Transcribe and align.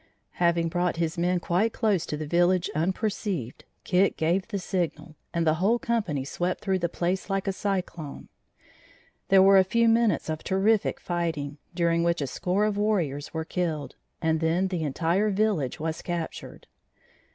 Having 0.39 0.69
brought 0.69 0.95
his 0.95 1.15
men 1.15 1.39
quite 1.39 1.73
close 1.73 2.07
to 2.07 2.17
the 2.17 2.25
village 2.25 2.71
unperceived, 2.73 3.65
Kit 3.83 4.17
gave 4.17 4.47
the 4.47 4.57
signal 4.57 5.15
and 5.31 5.45
the 5.45 5.53
whole 5.61 5.77
company 5.77 6.25
swept 6.25 6.59
through 6.63 6.79
the 6.79 6.89
place 6.89 7.29
like 7.29 7.47
a 7.47 7.51
cyclone. 7.53 8.27
There 9.27 9.43
were 9.43 9.59
a 9.59 9.63
few 9.63 9.87
minutes 9.87 10.27
of 10.27 10.43
terrific 10.43 10.99
fighting, 10.99 11.59
during 11.75 12.03
which 12.03 12.19
a 12.19 12.25
score 12.25 12.65
of 12.65 12.79
warriors 12.79 13.31
were 13.31 13.45
killed, 13.45 13.95
and 14.23 14.39
then 14.39 14.69
the 14.69 14.81
entire 14.81 15.29
village 15.29 15.79
was 15.79 16.01
captured. 16.01 16.65